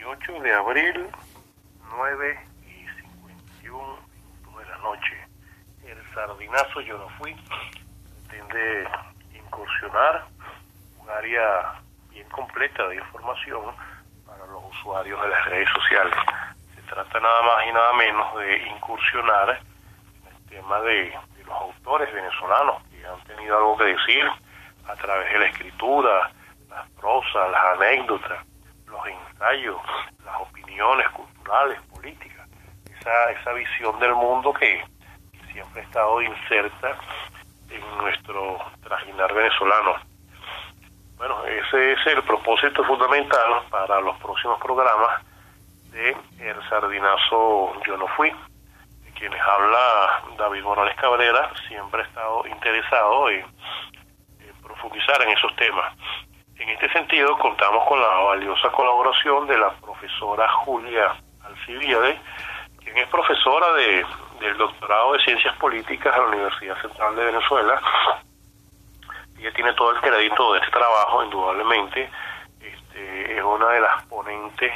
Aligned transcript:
28 0.00 0.40
de 0.40 0.54
abril, 0.54 1.08
9 1.94 2.40
y 2.64 3.02
51 3.60 3.98
de 4.58 4.64
la 4.64 4.78
noche. 4.78 5.26
El 5.84 6.14
sardinazo 6.14 6.80
yo 6.80 6.96
no 6.96 7.08
fui, 7.18 7.36
pretende 8.26 8.88
incursionar 9.34 10.24
un 10.98 11.10
área 11.10 11.82
bien 12.08 12.26
completa 12.30 12.88
de 12.88 12.96
información 12.96 13.74
para 14.26 14.46
los 14.46 14.64
usuarios 14.70 15.20
de 15.20 15.28
las 15.28 15.44
redes 15.46 15.68
sociales. 15.68 16.14
Se 16.74 16.82
trata 16.82 17.20
nada 17.20 17.42
más 17.42 17.66
y 17.66 17.72
nada 17.72 17.92
menos 17.92 18.38
de 18.38 18.56
incursionar 18.68 19.60
en 20.22 20.34
el 20.34 20.44
tema 20.48 20.80
de, 20.80 21.12
los 21.44 21.60
autores 21.60 22.10
venezolanos 22.14 22.82
que 22.84 23.04
han 23.04 23.20
tenido 23.24 23.58
algo 23.58 23.76
que 23.76 23.84
decir 23.84 24.24
a 24.88 24.96
través 24.96 25.30
de 25.30 25.38
la 25.40 25.46
escritura, 25.46 26.30
las 26.70 26.88
prosas, 26.92 27.50
las 27.50 27.64
anécdotas, 27.76 28.46
los 28.86 29.06
las 29.40 30.40
opiniones 30.40 31.08
culturales, 31.10 31.80
políticas, 31.94 32.46
esa, 32.98 33.30
esa 33.30 33.52
visión 33.54 33.98
del 33.98 34.14
mundo 34.14 34.52
que, 34.52 34.84
siempre 35.52 35.80
ha 35.80 35.84
estado 35.84 36.22
inserta 36.22 36.96
en 37.70 37.98
nuestro 37.98 38.58
trajinar 38.82 39.34
venezolano. 39.34 39.96
Bueno, 41.16 41.44
ese 41.44 41.92
es 41.92 42.06
el 42.06 42.22
propósito 42.22 42.84
fundamental 42.84 43.62
para 43.68 44.00
los 44.00 44.16
próximos 44.18 44.60
programas 44.60 45.24
de 45.90 46.16
El 46.38 46.68
Sardinazo 46.68 47.82
Yo 47.84 47.96
No 47.96 48.06
Fui. 48.08 48.30
De 49.02 49.10
quienes 49.12 49.40
habla 49.40 50.22
David 50.38 50.62
Morales 50.62 50.94
Cabrera, 50.96 51.50
siempre 51.66 52.02
ha 52.02 52.04
estado 52.04 52.46
interesado 52.46 53.28
en 53.28 53.44
profundizar 54.62 55.20
en 55.22 55.30
esos 55.30 55.54
temas. 55.56 55.92
En 56.60 56.68
este 56.68 56.92
sentido, 56.92 57.38
contamos 57.38 57.88
con 57.88 57.98
la 57.98 58.06
valiosa 58.06 58.70
colaboración 58.70 59.46
de 59.46 59.56
la 59.56 59.70
profesora 59.76 60.46
Julia 60.56 61.16
Alcibiade, 61.42 62.20
quien 62.84 62.98
es 62.98 63.08
profesora 63.08 63.72
de, 63.72 64.04
del 64.40 64.58
doctorado 64.58 65.14
de 65.14 65.20
Ciencias 65.20 65.56
Políticas 65.56 66.14
a 66.14 66.18
la 66.18 66.26
Universidad 66.26 66.78
Central 66.82 67.16
de 67.16 67.24
Venezuela. 67.24 67.80
Ella 69.38 69.52
tiene 69.54 69.72
todo 69.72 69.92
el 69.92 70.00
crédito 70.02 70.52
de 70.52 70.58
este 70.58 70.70
trabajo, 70.70 71.24
indudablemente. 71.24 72.10
Este, 72.60 73.38
es 73.38 73.42
una 73.42 73.70
de 73.70 73.80
las 73.80 74.04
ponentes 74.04 74.70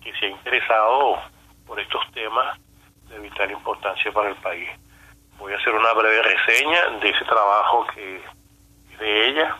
que 0.00 0.14
se 0.14 0.26
ha 0.26 0.28
interesado 0.28 1.18
por 1.66 1.80
estos 1.80 2.08
temas 2.12 2.56
de 3.08 3.18
vital 3.18 3.50
importancia 3.50 4.12
para 4.12 4.28
el 4.28 4.36
país. 4.36 4.70
Voy 5.38 5.52
a 5.54 5.56
hacer 5.56 5.74
una 5.74 5.92
breve 5.92 6.22
reseña 6.22 6.88
de 7.00 7.10
ese 7.10 7.24
trabajo 7.24 7.84
que 7.92 8.22
de 8.96 9.28
ella 9.28 9.56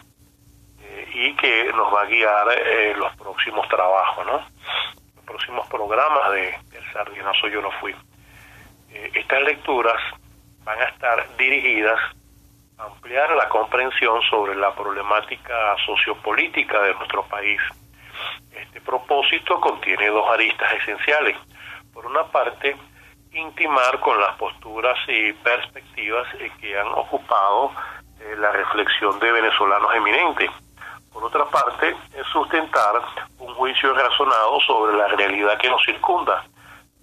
y 1.14 1.34
que 1.36 1.72
nos 1.72 1.92
va 1.92 2.02
a 2.02 2.06
guiar 2.06 2.46
eh, 2.56 2.94
los 2.96 3.14
próximos 3.16 3.68
trabajos, 3.68 4.26
¿no? 4.26 4.46
Los 5.16 5.24
próximos 5.24 5.66
programas 5.68 6.32
de 6.32 6.48
El 6.72 6.92
Sardinazo 6.92 7.48
Yo 7.48 7.62
No 7.62 7.70
Fui. 7.80 7.94
Eh, 8.90 9.10
estas 9.14 9.42
lecturas 9.42 10.00
van 10.64 10.80
a 10.80 10.84
estar 10.84 11.36
dirigidas 11.36 11.98
a 12.78 12.84
ampliar 12.84 13.30
la 13.36 13.48
comprensión 13.48 14.20
sobre 14.30 14.54
la 14.56 14.74
problemática 14.74 15.76
sociopolítica 15.86 16.80
de 16.82 16.94
nuestro 16.94 17.24
país. 17.26 17.60
Este 18.52 18.80
propósito 18.80 19.60
contiene 19.60 20.08
dos 20.08 20.28
aristas 20.30 20.72
esenciales. 20.74 21.36
Por 21.92 22.06
una 22.06 22.24
parte, 22.24 22.76
intimar 23.32 24.00
con 24.00 24.20
las 24.20 24.36
posturas 24.36 24.98
y 25.08 25.32
perspectivas 25.32 26.26
que 26.60 26.78
han 26.78 26.88
ocupado 26.88 27.72
eh, 28.20 28.34
la 28.36 28.52
reflexión 28.52 29.18
de 29.18 29.32
venezolanos 29.32 29.94
eminentes 29.94 30.50
por 31.14 31.24
otra 31.24 31.44
parte, 31.44 31.96
es 32.12 32.26
sustentar 32.26 33.00
un 33.38 33.54
juicio 33.54 33.94
razonado 33.94 34.60
sobre 34.66 34.96
la 34.96 35.06
realidad 35.06 35.56
que 35.58 35.70
nos 35.70 35.82
circunda, 35.84 36.44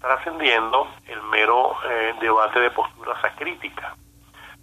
trascendiendo 0.01 0.87
el 1.07 1.21
mero 1.23 1.77
eh, 1.89 2.13
debate 2.19 2.59
de 2.59 2.71
posturas 2.71 3.23
acríticas. 3.23 3.93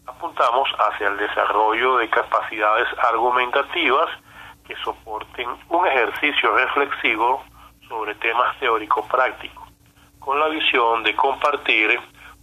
Apuntamos 0.07 0.69
hacia 0.79 1.09
el 1.09 1.17
desarrollo 1.17 1.97
de 1.97 2.11
capacidades 2.11 2.87
argumentativas 2.99 4.11
que 4.67 4.77
soporten 4.77 5.49
un 5.71 5.87
ejercicio 5.87 6.55
reflexivo 6.55 7.43
sobre 7.89 8.15
temas 8.17 8.59
teórico-prácticos, 8.61 9.67
con 10.19 10.39
la 10.39 10.49
visión 10.49 11.03
de 11.05 11.17
compartir 11.17 11.99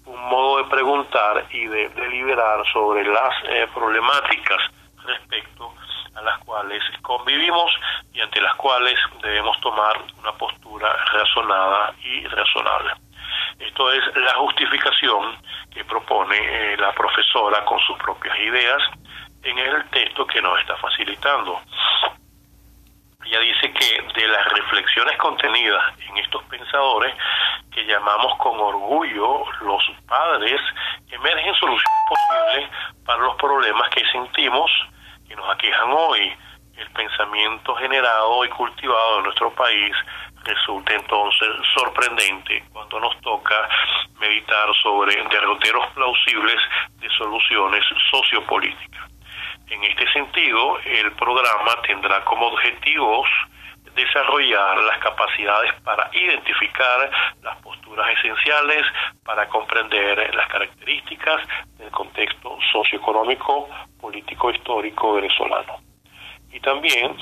un 0.05 0.29
modo 0.29 0.57
de 0.57 0.65
preguntar 0.65 1.45
y 1.51 1.67
de 1.67 1.89
deliberar 1.89 2.65
sobre 2.73 3.03
las 3.05 3.33
eh, 3.47 3.67
problemáticas 3.73 4.57
respecto 5.05 5.71
a 5.71 5.84
las 6.21 6.39
cuales 6.39 6.83
convivimos 7.01 7.71
y 8.13 8.21
ante 8.21 8.41
las 8.41 8.55
cuales 8.55 8.95
debemos 9.21 9.59
tomar 9.61 9.99
una 10.19 10.31
postura 10.33 10.91
razonada 11.13 11.93
y 12.03 12.25
razonable. 12.27 12.93
Esto 13.59 13.91
es 13.91 14.15
la 14.15 14.35
justificación 14.35 15.37
que 15.71 15.83
propone 15.85 16.37
eh, 16.37 16.77
la 16.77 16.91
profesora 16.93 17.63
con 17.65 17.79
sus 17.81 17.97
propias 17.97 18.37
ideas 18.39 18.81
en 19.43 19.57
el 19.57 19.89
texto 19.89 20.25
que 20.25 20.41
nos 20.41 20.59
está 20.59 20.75
facilitando. 20.77 21.61
Ella 23.25 23.39
dice 23.39 23.73
que 23.73 24.21
de 24.21 24.27
las 24.27 24.45
reflexiones 24.51 25.17
contenidas 25.17 25.83
en 25.99 26.17
estos 26.17 26.43
pensadores, 26.43 27.15
que 27.71 27.85
llamamos 27.85 28.37
con 28.37 28.59
orgullo 28.59 29.43
los 29.61 29.83
padres, 30.07 30.61
emergen 31.09 31.55
soluciones 31.55 32.01
posibles 32.07 32.69
para 33.05 33.19
los 33.19 33.35
problemas 33.35 33.89
que 33.89 34.05
sentimos 34.11 34.71
que 35.27 35.35
nos 35.35 35.49
aquejan 35.49 35.91
hoy, 35.91 36.33
el 36.77 36.89
pensamiento 36.91 37.75
generado 37.75 38.45
y 38.45 38.49
cultivado 38.49 39.17
en 39.17 39.23
nuestro 39.23 39.53
país 39.53 39.95
resulta 40.43 40.93
entonces 40.93 41.49
sorprendente 41.73 42.63
cuando 42.71 42.99
nos 42.99 43.19
toca 43.21 43.67
meditar 44.19 44.69
sobre 44.81 45.15
derroteros 45.29 45.87
plausibles 45.93 46.57
de 46.97 47.09
soluciones 47.09 47.83
sociopolíticas. 48.11 49.11
En 49.67 49.83
este 49.83 50.11
sentido, 50.11 50.79
el 50.85 51.11
programa 51.13 51.81
tendrá 51.87 52.23
como 52.25 52.47
objetivos 52.47 53.27
desarrollar 53.95 54.77
las 54.83 54.99
capacidades 54.99 55.73
para 55.83 56.09
identificar 56.13 57.09
las 57.41 57.57
posturas 57.57 58.07
esenciales, 58.17 58.83
para 59.23 59.47
comprender 59.49 60.33
las 60.35 60.47
características 60.47 61.41
del 61.77 61.89
contexto 61.91 62.57
socioeconómico, 62.71 63.69
político, 63.99 64.51
histórico 64.51 65.13
venezolano. 65.13 65.77
Y 66.51 66.59
también 66.59 67.15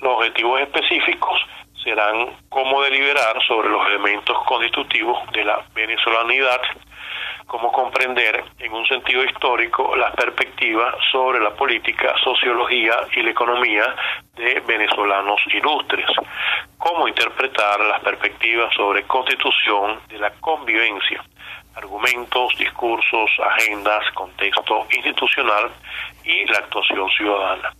los 0.00 0.16
objetivos 0.16 0.60
específicos 0.60 1.40
serán 1.82 2.36
cómo 2.48 2.82
deliberar 2.82 3.42
sobre 3.46 3.68
los 3.68 3.86
elementos 3.86 4.36
constitutivos 4.44 5.18
de 5.32 5.44
la 5.44 5.64
venezolanidad 5.74 6.60
cómo 7.48 7.72
comprender 7.72 8.44
en 8.58 8.72
un 8.74 8.86
sentido 8.86 9.24
histórico 9.24 9.96
las 9.96 10.14
perspectivas 10.14 10.94
sobre 11.10 11.40
la 11.40 11.50
política, 11.54 12.14
sociología 12.22 12.94
y 13.16 13.22
la 13.22 13.30
economía 13.30 13.96
de 14.36 14.60
venezolanos 14.60 15.40
ilustres, 15.52 16.06
cómo 16.76 17.08
interpretar 17.08 17.80
las 17.80 18.00
perspectivas 18.00 18.72
sobre 18.74 19.02
constitución 19.04 19.98
de 20.08 20.18
la 20.18 20.30
convivencia, 20.40 21.24
argumentos, 21.74 22.54
discursos, 22.58 23.30
agendas, 23.42 24.04
contexto 24.12 24.86
institucional 24.94 25.70
y 26.24 26.44
la 26.44 26.58
actuación 26.58 27.08
ciudadana. 27.08 27.72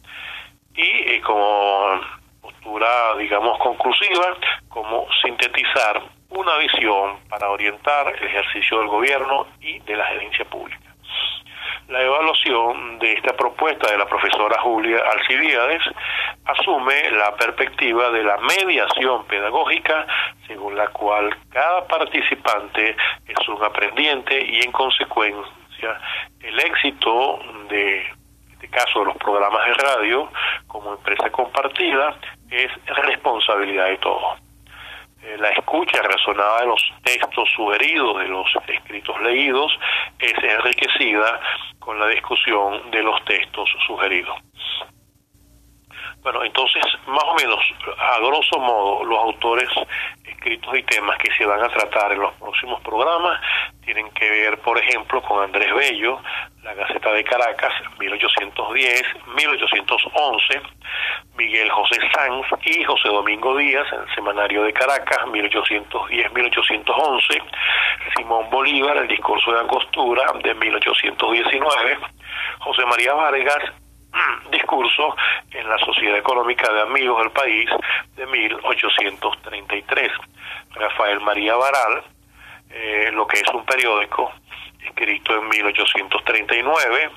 Y 0.75 1.12
eh, 1.12 1.21
como 1.21 2.00
postura, 2.41 3.17
digamos, 3.19 3.59
conclusiva, 3.59 4.35
cómo 4.71 5.06
sintetizar 5.21 6.18
una 6.31 6.56
visión 6.59 7.19
para 7.28 7.50
orientar 7.50 8.15
el 8.15 8.27
ejercicio 8.27 8.78
del 8.78 8.89
gobierno 8.89 9.47
y 9.61 9.78
de 9.81 9.97
la 9.97 10.06
gerencia 10.06 10.44
pública. 10.44 10.94
La 11.89 12.03
evaluación 12.03 12.99
de 12.99 13.15
esta 13.15 13.34
propuesta 13.34 13.91
de 13.91 13.97
la 13.97 14.06
profesora 14.06 14.61
Julia 14.61 14.99
Alcibiades 15.11 15.82
asume 16.44 17.11
la 17.12 17.35
perspectiva 17.35 18.11
de 18.11 18.23
la 18.25 18.37
mediación 18.38 19.25
pedagógica, 19.26 20.06
según 20.47 20.76
la 20.76 20.88
cual 20.88 21.35
cada 21.49 21.87
participante 21.87 22.94
es 23.26 23.49
un 23.49 23.64
aprendiente 23.64 24.38
y 24.38 24.61
en 24.61 24.73
consecuencia 24.73 25.99
el 26.41 26.61
éxito 26.61 27.38
de 27.70 28.06
este 28.53 28.69
caso 28.69 29.00
de 29.00 29.06
los 29.06 29.17
programas 29.17 29.64
de 29.67 29.75
radio 29.75 30.29
como 30.67 30.93
empresa 30.93 31.31
compartida 31.31 32.17
es 32.50 32.70
responsabilidad 32.87 33.87
de 33.87 33.97
todos. 33.99 34.48
Eh, 35.23 35.37
la 35.38 35.50
escucha 35.50 36.00
razonada 36.03 36.61
de 36.61 36.67
los 36.67 36.93
textos 37.03 37.49
sugeridos, 37.55 38.19
de 38.19 38.29
los 38.29 38.47
escritos 38.69 39.20
leídos, 39.23 39.76
es 40.19 40.35
enriquecida 40.43 41.41
con 41.79 41.99
la 41.99 42.06
discusión 42.09 42.91
de 42.91 43.03
los 43.03 43.25
textos 43.25 43.69
sugeridos. 43.87 44.37
Bueno, 46.23 46.44
entonces, 46.44 46.82
más 47.06 47.25
o 47.25 47.35
menos, 47.35 47.59
a 47.99 48.19
grosso 48.19 48.59
modo, 48.59 49.05
los 49.05 49.19
autores 49.19 49.69
escritos 50.25 50.76
y 50.76 50.82
temas 50.82 51.17
que 51.19 51.32
se 51.35 51.47
van 51.47 51.62
a 51.62 51.69
tratar 51.69 52.12
en 52.12 52.20
los 52.20 52.35
próximos 52.35 52.82
programas 52.82 53.41
tienen 53.85 54.11
que 54.11 54.29
ver, 54.29 54.59
por 54.59 54.76
ejemplo, 54.79 55.23
con 55.23 55.43
Andrés 55.43 55.73
Bello, 55.75 56.20
la 56.62 56.75
Gaceta 56.75 57.11
de 57.12 57.25
Caracas, 57.25 57.73
1810, 57.99 59.03
1811, 59.35 60.61
Miguel 61.37 61.70
José 61.70 61.99
Sanz 62.12 62.47
y 62.67 62.85
José 62.85 63.09
Domingo 63.09 63.56
Díaz 63.56 63.87
el 63.93 64.15
Semanario 64.15 64.65
de 64.65 64.75
Caracas, 64.75 65.20
1810-1811, 65.26 67.43
Simón 68.17 68.50
Bolívar, 68.50 68.99
el 68.99 69.09
discurso 69.09 69.53
de 69.53 69.61
Angostura 69.61 70.31
de 70.43 70.53
1819, 70.55 71.99
José 72.59 72.85
María 72.85 73.15
Vargas, 73.15 73.73
discurso 74.50 75.16
en 75.50 75.69
la 75.69 75.78
Sociedad 75.78 76.19
Económica 76.19 76.72
de 76.72 76.82
Amigos 76.82 77.22
del 77.22 77.31
País 77.31 77.70
de 78.16 78.26
1833, 78.26 80.12
Rafael 80.70 81.20
María 81.20 81.55
Baral, 81.56 82.02
eh, 82.70 83.10
lo 83.12 83.26
que 83.26 83.40
es 83.40 83.49
un 83.52 83.64
periódico 83.64 84.32
escrito 84.84 85.34
en 85.37 85.49
1839, 85.49 87.10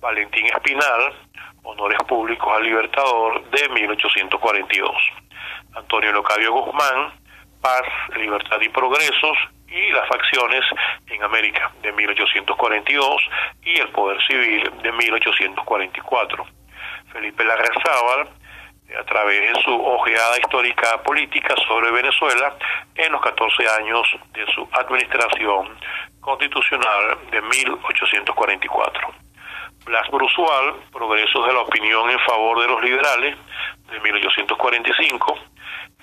Valentín 0.00 0.46
Espinal, 0.46 1.14
Honores 1.62 2.02
Públicos 2.06 2.52
al 2.54 2.64
Libertador 2.64 3.48
de 3.50 3.68
1842. 3.70 4.92
Antonio 5.76 6.12
Locavio 6.12 6.52
Guzmán, 6.52 7.12
Paz, 7.60 7.86
Libertad 8.16 8.60
y 8.60 8.68
Progresos 8.68 9.36
y 9.74 9.90
las 9.90 10.06
facciones 10.08 10.64
en 11.08 11.22
América 11.22 11.72
de 11.82 11.92
1842 11.92 13.22
y 13.64 13.80
el 13.80 13.88
Poder 13.88 14.22
Civil 14.24 14.70
de 14.82 14.92
1844. 14.92 16.46
Felipe 17.12 17.44
Larrazábal, 17.44 18.28
a 18.98 19.04
través 19.04 19.40
de 19.40 19.62
su 19.62 19.74
ojeada 19.74 20.38
histórica 20.38 21.02
política 21.02 21.54
sobre 21.66 21.90
Venezuela 21.90 22.54
en 22.94 23.10
los 23.12 23.20
14 23.20 23.68
años 23.80 24.06
de 24.32 24.46
su 24.52 24.68
administración 24.72 25.76
constitucional 26.20 27.18
de 27.30 27.42
1844. 27.42 29.14
Blas 29.84 30.10
Brusual, 30.10 30.74
Progresos 30.92 31.46
de 31.46 31.52
la 31.52 31.60
Opinión 31.60 32.08
en 32.10 32.18
Favor 32.20 32.60
de 32.60 32.68
los 32.68 32.82
Liberales, 32.82 33.36
de 33.90 34.00
1845. 34.00 35.38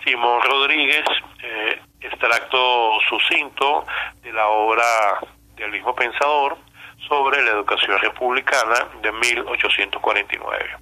Simón 0.03 0.41
Rodríguez, 0.41 1.03
eh, 1.43 1.81
extracto 1.99 2.99
sucinto 3.07 3.85
de 4.21 4.33
la 4.33 4.47
obra 4.47 5.19
del 5.55 5.71
mismo 5.71 5.95
pensador 5.95 6.57
sobre 7.07 7.43
la 7.43 7.51
educación 7.51 7.99
republicana 7.99 8.87
de 9.01 9.11
1849. 9.11 10.77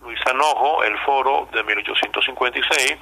Luis 0.00 0.20
Anojo, 0.26 0.84
El 0.84 0.96
Foro 0.98 1.48
de 1.52 1.64
1856 1.64 2.98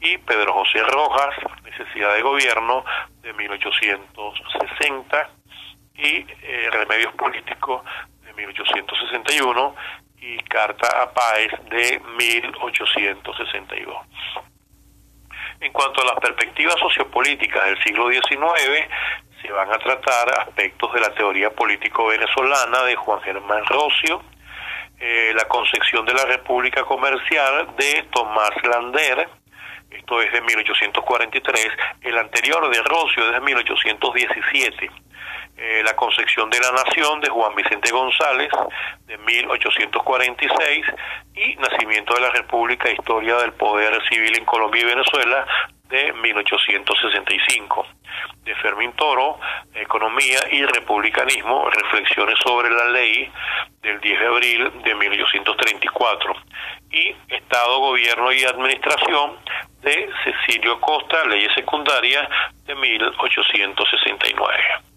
y 0.00 0.18
Pedro 0.18 0.54
José 0.54 0.82
Rojas, 0.84 1.34
Necesidad 1.64 2.14
de 2.14 2.22
Gobierno 2.22 2.84
de 3.20 3.32
1860 3.32 5.30
y 5.96 6.26
eh, 6.42 6.68
Remedios 6.70 7.12
Políticos 7.14 7.82
1861 8.38 9.74
y 10.20 10.36
Carta 10.44 11.02
a 11.02 11.12
Páez 11.12 11.52
de 11.70 12.00
1862. 12.16 13.96
En 15.60 15.72
cuanto 15.72 16.02
a 16.02 16.06
las 16.06 16.20
perspectivas 16.20 16.76
sociopolíticas 16.78 17.64
del 17.64 17.82
siglo 17.82 18.08
XIX, 18.10 18.88
se 19.42 19.50
van 19.52 19.72
a 19.72 19.78
tratar 19.78 20.40
aspectos 20.40 20.92
de 20.92 21.00
la 21.00 21.14
teoría 21.14 21.50
político 21.50 22.06
venezolana 22.06 22.84
de 22.84 22.94
Juan 22.96 23.20
Germán 23.22 23.64
Rocio, 23.66 24.22
eh, 25.00 25.32
la 25.34 25.46
concepción 25.46 26.04
de 26.06 26.14
la 26.14 26.24
República 26.24 26.84
Comercial 26.84 27.68
de 27.76 28.04
Tomás 28.12 28.50
Lander, 28.62 29.28
esto 29.90 30.20
es 30.20 30.32
de 30.32 30.40
1843, 30.42 31.68
el 32.02 32.18
anterior 32.18 32.70
de 32.70 32.82
Rocio 32.82 33.26
es 33.26 33.32
de 33.32 33.40
1817 33.40 34.90
eh, 35.58 35.82
la 35.84 35.96
concepción 35.96 36.48
de 36.50 36.60
la 36.60 36.70
nación 36.70 37.20
de 37.20 37.30
Juan 37.30 37.52
Vicente 37.56 37.90
González 37.90 38.48
de 39.06 39.18
1846 39.18 40.86
y 41.34 41.56
Nacimiento 41.56 42.14
de 42.14 42.20
la 42.20 42.30
República, 42.30 42.88
Historia 42.88 43.38
del 43.38 43.52
Poder 43.54 44.00
Civil 44.08 44.38
en 44.38 44.44
Colombia 44.44 44.82
y 44.82 44.84
Venezuela 44.84 45.44
de 45.88 46.12
1865. 46.12 47.86
De 48.44 48.54
Fermín 48.56 48.92
Toro, 48.92 49.40
Economía 49.74 50.38
y 50.52 50.64
Republicanismo, 50.64 51.68
Reflexiones 51.70 52.38
sobre 52.44 52.70
la 52.70 52.90
Ley 52.90 53.28
del 53.82 54.00
10 54.00 54.20
de 54.20 54.26
abril 54.26 54.70
de 54.84 54.94
1834. 54.94 56.34
Y 56.92 57.16
Estado, 57.34 57.80
Gobierno 57.80 58.30
y 58.32 58.44
Administración 58.44 59.38
de 59.82 60.08
Cecilio 60.22 60.80
Costa, 60.80 61.24
Leyes 61.26 61.52
Secundarias 61.54 62.28
de 62.64 62.76
1869. 62.76 64.87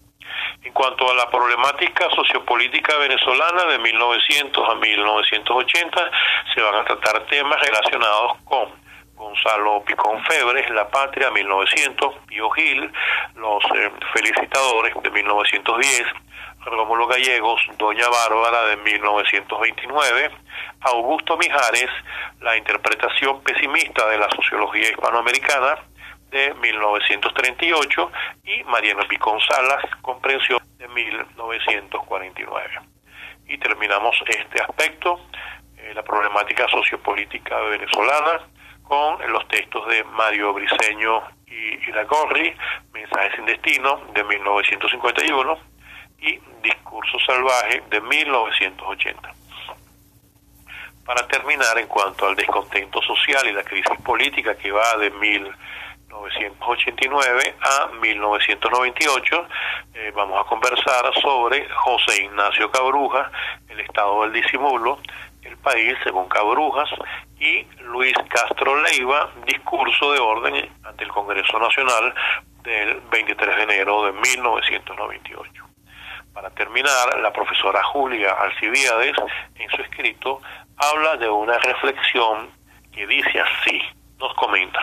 En 0.62 0.72
cuanto 0.72 1.10
a 1.10 1.14
la 1.14 1.28
problemática 1.30 2.08
sociopolítica 2.10 2.96
venezolana 2.98 3.64
de 3.64 3.78
1900 3.78 4.68
a 4.68 4.74
1980, 4.74 6.10
se 6.54 6.60
van 6.60 6.74
a 6.74 6.84
tratar 6.84 7.26
temas 7.26 7.60
relacionados 7.60 8.36
con 8.44 8.82
Gonzalo 9.16 9.82
Picón 9.84 10.22
Febres, 10.24 10.68
La 10.70 10.88
Patria 10.88 11.30
1900, 11.30 12.14
Pío 12.26 12.50
Gil, 12.50 12.90
Los 13.36 13.64
eh, 13.76 13.90
Felicitadores 14.12 14.94
de 15.02 15.10
1910, 15.10 16.02
Rómulo 16.64 17.06
Gallegos, 17.06 17.60
Doña 17.78 18.08
Bárbara 18.08 18.66
de 18.66 18.76
1929, 18.76 20.30
Augusto 20.80 21.36
Mijares, 21.36 21.90
La 22.40 22.56
interpretación 22.56 23.40
pesimista 23.42 24.08
de 24.08 24.18
la 24.18 24.28
sociología 24.30 24.90
hispanoamericana 24.90 25.78
de 26.32 26.54
1938 26.54 28.12
y 28.44 28.64
Mariano 28.64 29.06
Picón 29.06 29.38
Salas, 29.40 29.84
Comprensión 30.00 30.60
de 30.78 30.88
1949. 30.88 32.80
Y 33.46 33.58
terminamos 33.58 34.16
este 34.26 34.62
aspecto, 34.62 35.20
eh, 35.76 35.92
la 35.94 36.02
problemática 36.02 36.66
sociopolítica 36.68 37.60
venezolana, 37.60 38.40
con 38.82 39.30
los 39.30 39.46
textos 39.48 39.86
de 39.88 40.02
Mario 40.04 40.54
Briceño 40.54 41.22
y 41.46 41.88
Iragorri, 41.88 42.54
Mensajes 42.92 43.34
sin 43.36 43.44
Destino 43.44 44.02
de 44.14 44.24
1951 44.24 45.58
y 46.18 46.38
Discurso 46.62 47.18
Salvaje 47.26 47.82
de 47.90 48.00
1980. 48.00 49.34
Para 51.04 51.26
terminar, 51.26 51.78
en 51.78 51.88
cuanto 51.88 52.26
al 52.26 52.36
descontento 52.36 53.02
social 53.02 53.46
y 53.48 53.52
la 53.52 53.64
crisis 53.64 54.00
política 54.04 54.56
que 54.56 54.70
va 54.70 54.96
de 54.98 55.10
mil 55.10 55.52
1989 56.12 57.56
a 57.60 57.86
1998 58.00 59.48
eh, 59.94 60.12
vamos 60.14 60.44
a 60.44 60.48
conversar 60.48 61.12
sobre 61.20 61.66
José 61.70 62.24
Ignacio 62.24 62.70
Cabrujas, 62.70 63.30
el 63.68 63.80
estado 63.80 64.22
del 64.22 64.32
disimulo, 64.32 64.98
el 65.42 65.56
país 65.56 65.96
según 66.04 66.28
Cabrujas 66.28 66.90
y 67.40 67.66
Luis 67.80 68.14
Castro 68.28 68.80
Leiva, 68.82 69.30
discurso 69.46 70.12
de 70.12 70.20
orden 70.20 70.70
ante 70.84 71.04
el 71.04 71.10
Congreso 71.10 71.58
Nacional 71.58 72.14
del 72.62 73.00
23 73.10 73.56
de 73.56 73.62
enero 73.62 74.04
de 74.04 74.12
1998. 74.12 75.64
Para 76.32 76.50
terminar, 76.50 77.18
la 77.20 77.32
profesora 77.32 77.82
Julia 77.84 78.32
Alcibiades, 78.32 79.16
en 79.56 79.70
su 79.70 79.82
escrito, 79.82 80.40
habla 80.76 81.16
de 81.16 81.28
una 81.28 81.58
reflexión 81.58 82.50
que 82.92 83.06
dice 83.06 83.40
así, 83.40 83.82
nos 84.18 84.32
comenta, 84.34 84.82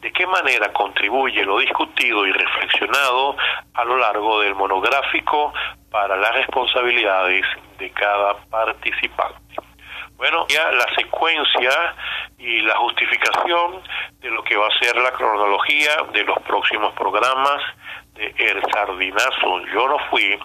de 0.00 0.12
qué 0.12 0.26
manera 0.26 0.72
contribuye 0.72 1.44
lo 1.44 1.58
discutido 1.58 2.26
y 2.26 2.32
reflexionado 2.32 3.36
a 3.74 3.84
lo 3.84 3.96
largo 3.98 4.40
del 4.40 4.54
monográfico 4.54 5.52
para 5.90 6.16
las 6.16 6.34
responsabilidades 6.34 7.44
de 7.78 7.90
cada 7.90 8.34
participante. 8.50 9.56
Bueno, 10.16 10.46
ya 10.48 10.70
la 10.72 10.86
secuencia 10.96 11.94
y 12.38 12.60
la 12.62 12.76
justificación 12.76 13.82
de 14.18 14.30
lo 14.30 14.42
que 14.42 14.56
va 14.56 14.66
a 14.66 14.78
ser 14.84 14.96
la 14.96 15.12
cronología 15.12 15.90
de 16.12 16.24
los 16.24 16.38
próximos 16.40 16.92
programas 16.94 17.62
de 18.14 18.34
El 18.36 18.60
Sardinazo 18.72 19.60
Yo 19.72 19.88
no 19.88 19.98
fui, 20.10 20.36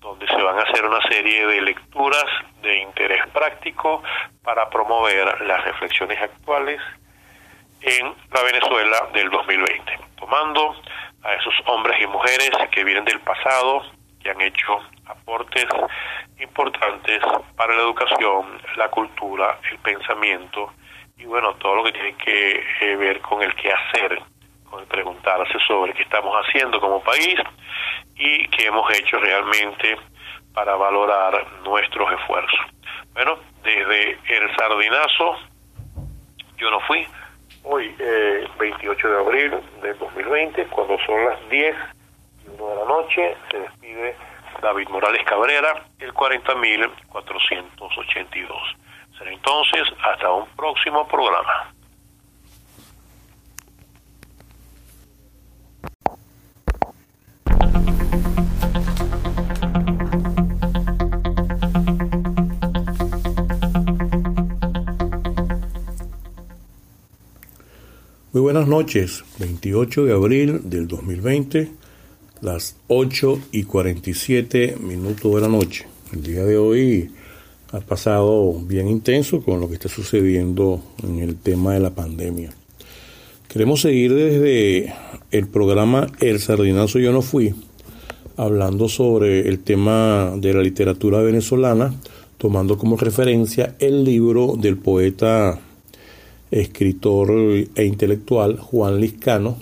donde 0.00 0.26
se 0.26 0.42
van 0.42 0.58
a 0.58 0.62
hacer 0.62 0.84
una 0.84 1.00
serie 1.08 1.46
de 1.46 1.60
lecturas 1.60 2.24
de 2.62 2.78
interés 2.78 3.24
práctico 3.28 4.02
para 4.42 4.68
promover 4.68 5.40
las 5.42 5.64
reflexiones 5.64 6.20
actuales 6.20 6.80
en 7.82 8.14
la 8.32 8.42
Venezuela 8.42 9.08
del 9.12 9.30
2020, 9.30 9.98
tomando 10.16 10.76
a 11.22 11.34
esos 11.34 11.54
hombres 11.66 12.00
y 12.00 12.06
mujeres 12.06 12.50
que 12.70 12.84
vienen 12.84 13.04
del 13.04 13.20
pasado, 13.20 13.82
que 14.22 14.30
han 14.30 14.40
hecho 14.40 14.78
aportes 15.06 15.66
importantes 16.38 17.20
para 17.56 17.74
la 17.74 17.82
educación, 17.82 18.60
la 18.76 18.88
cultura, 18.88 19.58
el 19.70 19.78
pensamiento 19.78 20.72
y 21.16 21.24
bueno, 21.24 21.54
todo 21.54 21.76
lo 21.76 21.84
que 21.84 21.92
tiene 21.92 22.16
que 22.16 22.64
eh, 22.80 22.96
ver 22.96 23.20
con 23.20 23.42
el 23.42 23.54
qué 23.54 23.72
hacer, 23.72 24.20
con 24.68 24.80
el 24.80 24.86
preguntarse 24.86 25.58
sobre 25.66 25.92
qué 25.94 26.02
estamos 26.02 26.34
haciendo 26.36 26.80
como 26.80 27.02
país 27.02 27.36
y 28.16 28.48
qué 28.48 28.66
hemos 28.66 28.90
hecho 28.98 29.18
realmente 29.18 29.96
para 30.52 30.74
valorar 30.74 31.46
nuestros 31.64 32.12
esfuerzos. 32.12 32.60
Bueno, 33.12 33.38
desde 33.62 34.18
el 34.28 34.56
sardinazo, 34.56 35.38
yo 36.56 36.70
no 36.70 36.80
fui, 36.80 37.06
hoy, 37.64 37.94
eh, 37.98 38.46
28 38.58 39.08
de 39.08 39.18
abril 39.18 39.54
del 39.82 39.98
2020, 39.98 40.66
cuando 40.66 40.98
son 41.06 41.24
las 41.24 41.48
10 41.48 41.74
y 42.44 42.48
1 42.48 42.68
de 42.68 42.76
la 42.76 42.84
noche, 42.84 43.34
se 43.50 43.60
despide 43.60 44.14
David 44.60 44.88
Morales 44.88 45.24
Cabrera, 45.24 45.86
el 45.98 46.12
40.482. 46.14 48.76
Será 49.18 49.32
entonces 49.32 49.82
hasta 50.04 50.30
un 50.30 50.46
próximo 50.56 51.08
programa. 51.08 51.72
Muy 68.32 68.40
buenas 68.40 68.66
noches, 68.66 69.24
28 69.40 70.06
de 70.06 70.12
abril 70.14 70.60
del 70.64 70.88
2020, 70.88 71.68
las 72.40 72.76
8 72.88 73.38
y 73.52 73.64
47 73.64 74.78
minutos 74.80 75.34
de 75.34 75.40
la 75.42 75.48
noche. 75.48 75.86
El 76.14 76.22
día 76.22 76.42
de 76.42 76.56
hoy 76.56 77.10
ha 77.72 77.80
pasado 77.80 78.54
bien 78.54 78.88
intenso 78.88 79.42
con 79.42 79.60
lo 79.60 79.68
que 79.68 79.74
está 79.74 79.90
sucediendo 79.90 80.82
en 81.02 81.18
el 81.18 81.36
tema 81.36 81.74
de 81.74 81.80
la 81.80 81.90
pandemia. 81.90 82.54
Queremos 83.48 83.82
seguir 83.82 84.14
desde 84.14 84.94
el 85.30 85.48
programa 85.48 86.06
El 86.18 86.40
Sardinazo 86.40 87.00
Yo 87.00 87.12
No 87.12 87.20
Fui, 87.20 87.54
hablando 88.38 88.88
sobre 88.88 89.46
el 89.46 89.58
tema 89.58 90.32
de 90.38 90.54
la 90.54 90.62
literatura 90.62 91.20
venezolana, 91.20 91.92
tomando 92.38 92.78
como 92.78 92.96
referencia 92.96 93.76
el 93.78 94.04
libro 94.04 94.54
del 94.56 94.78
poeta 94.78 95.60
escritor 96.52 97.32
e 97.74 97.84
intelectual 97.84 98.58
Juan 98.58 99.00
Liscano, 99.00 99.58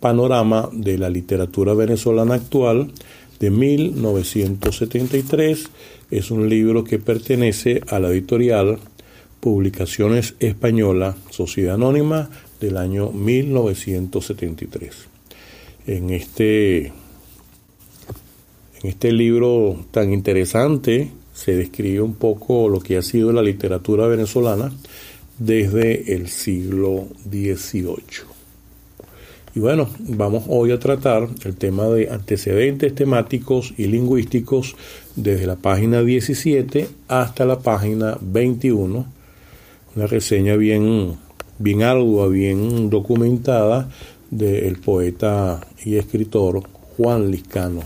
Panorama 0.00 0.68
de 0.72 0.98
la 0.98 1.08
Literatura 1.08 1.74
Venezolana 1.74 2.34
Actual 2.34 2.90
de 3.38 3.50
1973. 3.50 5.70
Es 6.10 6.32
un 6.32 6.48
libro 6.48 6.82
que 6.82 6.98
pertenece 6.98 7.82
a 7.86 8.00
la 8.00 8.08
editorial 8.08 8.80
Publicaciones 9.40 10.34
Española, 10.40 11.14
Sociedad 11.30 11.74
Anónima, 11.74 12.30
del 12.60 12.76
año 12.76 13.12
1973. 13.12 15.08
En 15.86 16.10
este, 16.10 16.86
en 16.86 16.92
este 18.84 19.12
libro 19.12 19.84
tan 19.90 20.12
interesante 20.12 21.10
se 21.34 21.56
describe 21.56 22.00
un 22.00 22.14
poco 22.14 22.68
lo 22.68 22.78
que 22.80 22.96
ha 22.96 23.02
sido 23.02 23.32
la 23.32 23.42
literatura 23.42 24.06
venezolana 24.06 24.72
desde 25.44 26.14
el 26.14 26.28
siglo 26.28 27.08
XVIII. 27.28 28.32
Y 29.54 29.60
bueno, 29.60 29.90
vamos 29.98 30.44
hoy 30.48 30.70
a 30.70 30.78
tratar 30.78 31.28
el 31.44 31.56
tema 31.56 31.86
de 31.88 32.08
antecedentes 32.10 32.94
temáticos 32.94 33.74
y 33.76 33.86
lingüísticos 33.86 34.76
desde 35.14 35.46
la 35.46 35.56
página 35.56 36.02
17 36.02 36.88
hasta 37.08 37.44
la 37.44 37.58
página 37.58 38.16
21. 38.20 39.06
Una 39.94 40.06
reseña 40.06 40.56
bien, 40.56 41.16
bien 41.58 41.82
ardua, 41.82 42.28
bien 42.28 42.88
documentada 42.88 43.90
del 44.30 44.78
poeta 44.78 45.60
y 45.84 45.96
escritor 45.96 46.62
Juan 46.96 47.30
Liscano. 47.30 47.80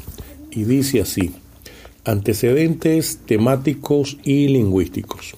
Y 0.52 0.64
dice 0.64 1.00
así, 1.00 1.32
antecedentes 2.04 3.18
temáticos 3.26 4.18
y 4.22 4.46
lingüísticos. 4.46 5.34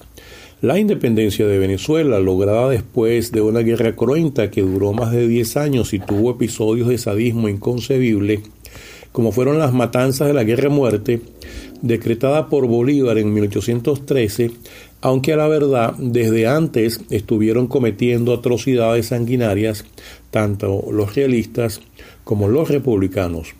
La 0.61 0.77
independencia 0.77 1.47
de 1.47 1.57
Venezuela, 1.57 2.19
lograda 2.19 2.69
después 2.69 3.31
de 3.31 3.39
una 3.39 3.61
guerra 3.61 3.95
cruenta 3.95 4.51
que 4.51 4.61
duró 4.61 4.91
más 4.91 5.13
de 5.13 5.25
10 5.25 5.55
años 5.55 5.93
y 5.93 5.99
tuvo 5.99 6.31
episodios 6.31 6.89
de 6.89 6.97
sadismo 6.97 7.47
inconcebible, 7.47 8.41
como 9.13 9.31
fueron 9.31 9.57
las 9.57 9.71
matanzas 9.71 10.27
de 10.27 10.33
la 10.33 10.43
guerra 10.43 10.67
muerte, 10.67 11.21
decretada 11.81 12.49
por 12.49 12.67
Bolívar 12.67 13.17
en 13.17 13.33
1813, 13.33 14.51
aunque 14.99 15.31
a 15.31 15.37
la 15.37 15.47
verdad 15.47 15.93
desde 15.97 16.45
antes 16.45 16.99
estuvieron 17.09 17.67
cometiendo 17.67 18.33
atrocidades 18.33 19.05
sanguinarias 19.07 19.85
tanto 20.29 20.83
los 20.91 21.15
realistas 21.15 21.79
como 22.25 22.49
los 22.49 22.67
republicanos 22.67 23.55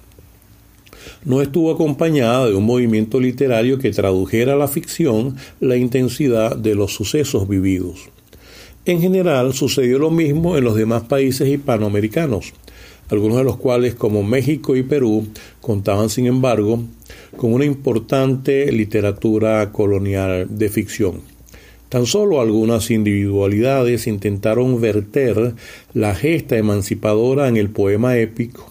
no 1.26 1.42
estuvo 1.42 1.72
acompañada 1.72 2.48
de 2.48 2.56
un 2.56 2.66
movimiento 2.66 3.20
literario 3.20 3.78
que 3.78 3.92
tradujera 3.92 4.54
a 4.54 4.58
la 4.58 4.68
ficción 4.68 5.36
la 5.60 5.76
intensidad 5.76 6.56
de 6.56 6.76
los 6.76 6.94
sucesos 6.94 7.48
vividos. 7.48 8.10
En 8.86 9.02
general 9.02 9.54
sucedió 9.54 10.00
lo 10.00 10.12
mismo 10.12 10.58
en 10.58 10.64
los 10.64 10.76
demás 10.76 11.04
países 11.04 11.48
hispanoamericanos, 11.48 12.54
algunos 13.10 13.38
de 13.38 13.44
los 13.44 13.58
cuales, 13.58 13.96
como 13.96 14.24
México 14.24 14.76
y 14.76 14.84
Perú, 14.84 15.28
contaban, 15.62 16.10
sin 16.10 16.28
embargo, 16.28 16.84
con 17.36 17.54
una 17.54 17.66
importante 17.66 18.72
literatura 18.72 19.72
colonial 19.72 20.48
de 20.50 20.70
ficción. 20.70 21.22
Tan 21.90 22.06
solo 22.06 22.40
algunas 22.40 22.92
individualidades 22.92 24.06
intentaron 24.08 24.80
verter 24.80 25.56
la 25.94 26.14
gesta 26.14 26.56
emancipadora 26.58 27.48
en 27.48 27.58
el 27.58 27.72
poema 27.72 28.16
épico 28.18 28.70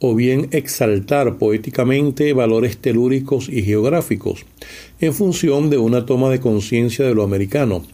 o 0.00 0.14
bien 0.14 0.48
exaltar 0.52 1.38
poéticamente 1.38 2.32
valores 2.32 2.78
telúricos 2.78 3.48
y 3.48 3.62
geográficos, 3.62 4.44
en 5.00 5.14
función 5.14 5.70
de 5.70 5.78
una 5.78 6.06
toma 6.06 6.30
de 6.30 6.40
conciencia 6.40 7.04
de 7.06 7.14
lo 7.14 7.22
americano. 7.22 7.84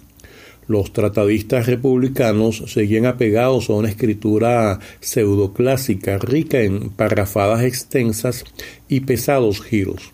Los 0.66 0.92
tratadistas 0.92 1.66
republicanos 1.66 2.62
seguían 2.68 3.06
apegados 3.06 3.70
a 3.70 3.72
una 3.72 3.88
escritura 3.88 4.78
pseudoclásica 5.00 6.18
rica 6.18 6.60
en 6.60 6.90
parrafadas 6.90 7.64
extensas 7.64 8.44
y 8.88 9.00
pesados 9.00 9.60
giros. 9.60 10.12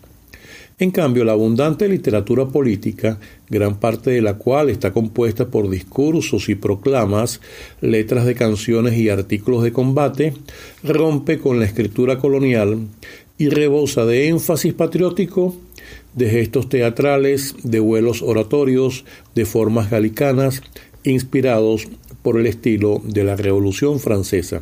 En 0.79 0.91
cambio, 0.91 1.23
la 1.23 1.31
abundante 1.31 1.89
literatura 1.89 2.49
política, 2.49 3.19
gran 3.49 3.79
parte 3.79 4.11
de 4.11 4.21
la 4.21 4.35
cual 4.35 4.69
está 4.69 4.93
compuesta 4.93 5.47
por 5.47 5.71
discursos 5.71 6.49
y 6.49 6.55
proclamas, 6.55 7.41
letras 7.81 8.27
de 8.27 8.35
canciones 8.35 8.95
y 8.95 9.09
artículos 9.09 9.63
de 9.63 9.73
combate, 9.73 10.33
rompe 10.83 11.39
con 11.39 11.59
la 11.59 11.65
escritura 11.65 12.19
colonial 12.19 12.77
y 13.39 13.49
rebosa 13.49 14.05
de 14.05 14.27
énfasis 14.27 14.75
patriótico, 14.75 15.55
de 16.13 16.29
gestos 16.29 16.69
teatrales, 16.69 17.55
de 17.63 17.79
vuelos 17.79 18.21
oratorios, 18.21 19.03
de 19.33 19.45
formas 19.45 19.89
galicanas, 19.89 20.61
inspirados 21.03 21.87
por 22.21 22.39
el 22.39 22.45
estilo 22.45 23.01
de 23.03 23.23
la 23.23 23.35
Revolución 23.35 23.99
Francesa 23.99 24.61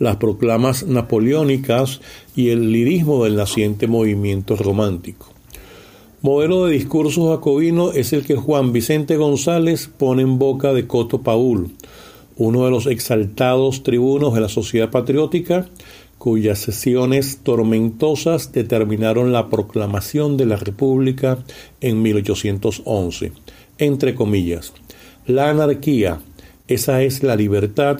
las 0.00 0.16
proclamas 0.16 0.84
napoleónicas 0.84 2.00
y 2.34 2.48
el 2.48 2.72
lirismo 2.72 3.22
del 3.22 3.36
naciente 3.36 3.86
movimiento 3.86 4.56
romántico. 4.56 5.28
Modelo 6.22 6.66
de 6.66 6.72
discurso 6.72 7.30
jacobino 7.30 7.92
es 7.92 8.12
el 8.12 8.24
que 8.24 8.34
Juan 8.34 8.72
Vicente 8.72 9.16
González 9.16 9.88
pone 9.96 10.22
en 10.22 10.38
boca 10.38 10.72
de 10.72 10.86
Coto 10.86 11.22
Paul, 11.22 11.70
uno 12.36 12.64
de 12.64 12.70
los 12.70 12.86
exaltados 12.86 13.82
tribunos 13.82 14.34
de 14.34 14.40
la 14.40 14.48
sociedad 14.48 14.90
patriótica, 14.90 15.66
cuyas 16.16 16.58
sesiones 16.58 17.40
tormentosas 17.42 18.52
determinaron 18.52 19.32
la 19.32 19.48
proclamación 19.48 20.36
de 20.36 20.46
la 20.46 20.56
República 20.56 21.38
en 21.82 22.00
1811. 22.00 23.32
Entre 23.76 24.14
comillas, 24.14 24.72
la 25.26 25.50
anarquía, 25.50 26.20
esa 26.68 27.02
es 27.02 27.22
la 27.22 27.36
libertad 27.36 27.98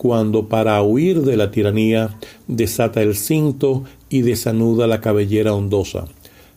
cuando 0.00 0.48
para 0.48 0.82
huir 0.82 1.20
de 1.20 1.36
la 1.36 1.50
tiranía 1.50 2.16
desata 2.46 3.02
el 3.02 3.14
cinto 3.14 3.84
y 4.08 4.22
desanuda 4.22 4.86
la 4.86 5.02
cabellera 5.02 5.52
ondosa. 5.52 6.06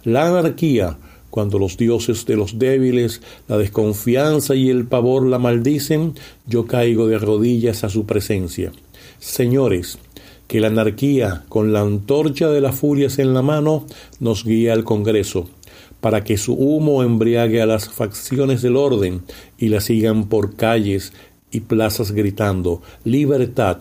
La 0.05 0.29
anarquía, 0.29 0.97
cuando 1.29 1.59
los 1.59 1.75
dioses 1.75 2.25
de 2.25 2.37
los 2.37 2.57
débiles, 2.57 3.21
la 3.49 3.57
desconfianza 3.57 4.55
y 4.55 4.69
el 4.69 4.85
pavor 4.85 5.27
la 5.27 5.39
maldicen, 5.39 6.13
yo 6.47 6.67
caigo 6.67 7.07
de 7.07 7.17
rodillas 7.17 7.83
a 7.83 7.89
su 7.89 8.05
presencia. 8.05 8.71
Señores, 9.19 9.97
que 10.47 10.61
la 10.61 10.67
anarquía, 10.67 11.43
con 11.49 11.73
la 11.73 11.81
antorcha 11.81 12.47
de 12.47 12.61
las 12.61 12.75
furias 12.75 13.19
en 13.19 13.33
la 13.33 13.41
mano, 13.41 13.85
nos 14.21 14.45
guíe 14.45 14.71
al 14.71 14.85
Congreso, 14.85 15.49
para 15.99 16.23
que 16.23 16.37
su 16.37 16.53
humo 16.53 17.03
embriague 17.03 17.61
a 17.61 17.65
las 17.65 17.89
facciones 17.89 18.61
del 18.61 18.77
orden 18.77 19.23
y 19.57 19.67
la 19.67 19.81
sigan 19.81 20.29
por 20.29 20.55
calles 20.55 21.11
y 21.53 21.61
plazas 21.61 22.11
gritando 22.11 22.81
libertad 23.05 23.77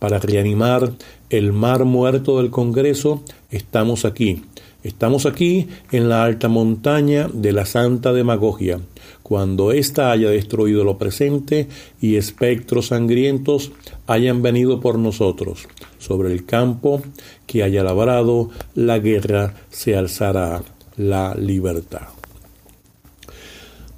para 0.00 0.18
reanimar 0.18 0.92
el 1.30 1.52
mar 1.52 1.84
muerto 1.84 2.38
del 2.38 2.50
Congreso, 2.50 3.22
estamos 3.52 4.04
aquí. 4.04 4.42
Estamos 4.82 5.26
aquí 5.26 5.68
en 5.92 6.08
la 6.08 6.24
alta 6.24 6.48
montaña 6.48 7.28
de 7.32 7.52
la 7.52 7.66
santa 7.66 8.12
demagogia, 8.12 8.80
cuando 9.22 9.70
ésta 9.70 10.10
haya 10.10 10.28
destruido 10.28 10.82
lo 10.82 10.98
presente 10.98 11.68
y 12.00 12.16
espectros 12.16 12.86
sangrientos 12.88 13.70
hayan 14.08 14.42
venido 14.42 14.80
por 14.80 14.98
nosotros. 14.98 15.68
Sobre 15.98 16.32
el 16.32 16.44
campo 16.46 17.00
que 17.46 17.62
haya 17.62 17.84
labrado, 17.84 18.50
la 18.74 18.98
guerra 18.98 19.54
se 19.70 19.94
alzará 19.94 20.64
la 20.96 21.36
libertad. 21.36 22.08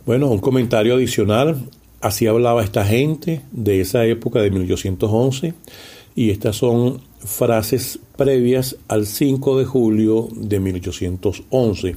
Bueno, 0.04 0.28
un 0.28 0.38
comentario 0.38 0.96
adicional 0.96 1.56
Así 2.04 2.26
hablaba 2.26 2.62
esta 2.62 2.84
gente 2.84 3.40
de 3.50 3.80
esa 3.80 4.04
época 4.04 4.42
de 4.42 4.50
1811 4.50 5.54
y 6.14 6.28
estas 6.28 6.54
son 6.54 7.00
frases 7.18 7.98
previas 8.18 8.76
al 8.88 9.06
5 9.06 9.58
de 9.58 9.64
julio 9.64 10.28
de 10.36 10.60
1811. 10.60 11.96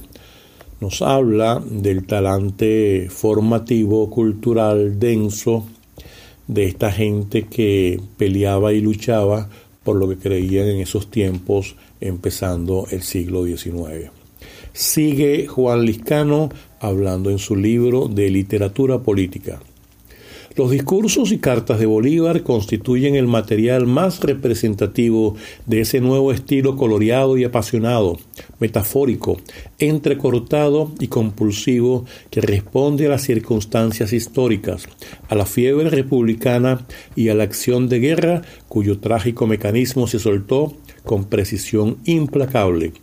nos 0.80 1.02
habla 1.02 1.62
del 1.62 2.06
talante 2.06 3.08
formativo, 3.10 4.08
cultural, 4.08 4.98
denso, 4.98 5.66
de 6.46 6.64
esta 6.64 6.90
gente 6.90 7.42
que 7.42 8.00
peleaba 8.16 8.72
y 8.72 8.80
luchaba 8.80 9.50
por 9.84 9.96
lo 9.96 10.08
que 10.08 10.16
creían 10.16 10.68
en 10.68 10.80
esos 10.80 11.10
tiempos, 11.10 11.76
empezando 12.00 12.86
el 12.90 13.02
siglo 13.02 13.44
XIX. 13.44 14.10
Sigue 14.72 15.46
Juan 15.48 15.84
Liscano 15.84 16.48
hablando 16.80 17.28
en 17.28 17.38
su 17.38 17.56
libro 17.56 18.08
de 18.08 18.30
literatura 18.30 19.00
política. 19.00 19.60
Los 20.58 20.72
discursos 20.72 21.30
y 21.30 21.38
cartas 21.38 21.78
de 21.78 21.86
Bolívar 21.86 22.42
constituyen 22.42 23.14
el 23.14 23.28
material 23.28 23.86
más 23.86 24.18
representativo 24.18 25.36
de 25.66 25.82
ese 25.82 26.00
nuevo 26.00 26.32
estilo 26.32 26.74
coloreado 26.74 27.38
y 27.38 27.44
apasionado, 27.44 28.18
metafórico, 28.58 29.36
entrecortado 29.78 30.90
y 30.98 31.06
compulsivo 31.06 32.06
que 32.32 32.40
responde 32.40 33.06
a 33.06 33.10
las 33.10 33.22
circunstancias 33.22 34.12
históricas, 34.12 34.88
a 35.28 35.36
la 35.36 35.46
fiebre 35.46 35.90
republicana 35.90 36.84
y 37.14 37.28
a 37.28 37.36
la 37.36 37.44
acción 37.44 37.88
de 37.88 38.00
guerra 38.00 38.42
cuyo 38.66 38.98
trágico 38.98 39.46
mecanismo 39.46 40.08
se 40.08 40.18
soltó 40.18 40.74
con 41.04 41.26
precisión 41.26 41.98
implacable, 42.04 42.94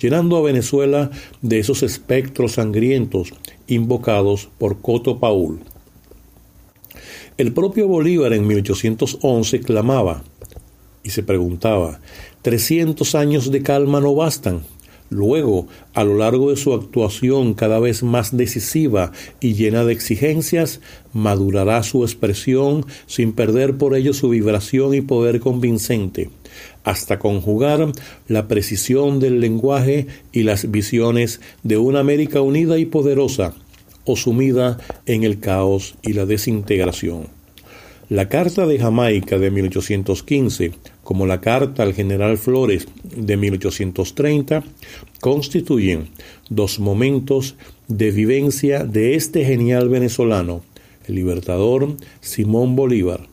llenando 0.00 0.36
a 0.36 0.42
Venezuela 0.42 1.12
de 1.42 1.60
esos 1.60 1.84
espectros 1.84 2.54
sangrientos 2.54 3.32
invocados 3.68 4.48
por 4.58 4.80
Coto 4.80 5.20
Paul. 5.20 5.60
El 7.36 7.52
propio 7.52 7.88
Bolívar 7.88 8.32
en 8.32 8.46
1811 8.46 9.60
clamaba 9.60 10.24
y 11.02 11.10
se 11.10 11.22
preguntaba, 11.22 12.00
¿300 12.42 13.14
años 13.14 13.50
de 13.50 13.62
calma 13.62 14.00
no 14.00 14.14
bastan? 14.14 14.62
Luego, 15.10 15.68
a 15.92 16.02
lo 16.02 16.16
largo 16.16 16.50
de 16.50 16.56
su 16.56 16.72
actuación 16.72 17.54
cada 17.54 17.78
vez 17.78 18.02
más 18.02 18.36
decisiva 18.36 19.12
y 19.38 19.54
llena 19.54 19.84
de 19.84 19.92
exigencias, 19.92 20.80
madurará 21.12 21.82
su 21.82 22.02
expresión 22.04 22.86
sin 23.06 23.32
perder 23.32 23.76
por 23.76 23.94
ello 23.94 24.14
su 24.14 24.30
vibración 24.30 24.94
y 24.94 25.02
poder 25.02 25.40
convincente, 25.40 26.30
hasta 26.84 27.18
conjugar 27.18 27.92
la 28.28 28.48
precisión 28.48 29.20
del 29.20 29.40
lenguaje 29.40 30.06
y 30.32 30.42
las 30.42 30.70
visiones 30.70 31.40
de 31.62 31.76
una 31.76 32.00
América 32.00 32.40
unida 32.40 32.78
y 32.78 32.86
poderosa, 32.86 33.54
o 34.04 34.16
sumida 34.16 34.78
en 35.06 35.24
el 35.24 35.40
caos 35.40 35.96
y 36.02 36.12
la 36.12 36.26
desintegración. 36.26 37.28
La 38.10 38.28
Carta 38.28 38.66
de 38.66 38.78
Jamaica 38.78 39.38
de 39.38 39.50
1815, 39.50 40.72
como 41.02 41.26
la 41.26 41.40
Carta 41.40 41.82
al 41.82 41.94
general 41.94 42.36
Flores 42.36 42.86
de 43.02 43.36
1830, 43.38 44.62
constituyen 45.20 46.08
dos 46.50 46.78
momentos 46.80 47.56
de 47.88 48.10
vivencia 48.10 48.84
de 48.84 49.14
este 49.14 49.44
genial 49.46 49.88
venezolano, 49.88 50.62
el 51.06 51.14
libertador 51.14 51.96
Simón 52.20 52.76
Bolívar, 52.76 53.26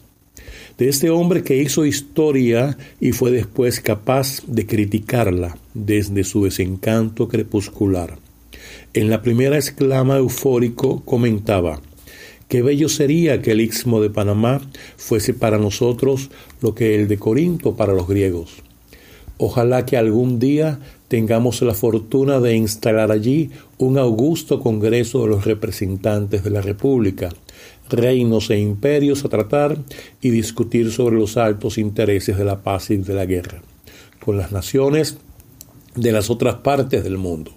de 0.77 0.87
este 0.87 1.09
hombre 1.09 1.43
que 1.43 1.57
hizo 1.57 1.85
historia 1.85 2.77
y 3.01 3.11
fue 3.11 3.31
después 3.31 3.81
capaz 3.81 4.41
de 4.47 4.65
criticarla 4.65 5.57
desde 5.73 6.23
su 6.23 6.45
desencanto 6.45 7.27
crepuscular. 7.27 8.17
En 8.93 9.09
la 9.09 9.21
primera 9.21 9.55
exclama 9.55 10.17
eufórico 10.17 11.01
comentaba, 11.05 11.79
Qué 12.49 12.61
bello 12.61 12.89
sería 12.89 13.41
que 13.41 13.51
el 13.51 13.61
istmo 13.61 14.01
de 14.01 14.09
Panamá 14.09 14.59
fuese 14.97 15.33
para 15.33 15.57
nosotros 15.57 16.29
lo 16.59 16.75
que 16.75 16.95
el 16.95 17.07
de 17.07 17.17
Corinto 17.17 17.77
para 17.77 17.93
los 17.93 18.05
griegos. 18.05 18.57
Ojalá 19.37 19.85
que 19.85 19.95
algún 19.95 20.39
día 20.39 20.79
tengamos 21.07 21.61
la 21.61 21.73
fortuna 21.73 22.41
de 22.41 22.57
instalar 22.57 23.13
allí 23.13 23.51
un 23.77 23.97
augusto 23.97 24.59
Congreso 24.59 25.21
de 25.21 25.29
los 25.29 25.45
representantes 25.45 26.43
de 26.43 26.49
la 26.49 26.61
República, 26.61 27.29
reinos 27.89 28.49
e 28.49 28.59
imperios 28.59 29.23
a 29.23 29.29
tratar 29.29 29.77
y 30.21 30.31
discutir 30.31 30.91
sobre 30.91 31.15
los 31.15 31.37
altos 31.37 31.77
intereses 31.77 32.37
de 32.37 32.43
la 32.43 32.61
paz 32.61 32.89
y 32.89 32.97
de 32.97 33.13
la 33.13 33.25
guerra, 33.25 33.61
con 34.19 34.37
las 34.37 34.51
naciones 34.51 35.15
de 35.95 36.11
las 36.11 36.29
otras 36.29 36.55
partes 36.55 37.05
del 37.05 37.17
mundo. 37.17 37.53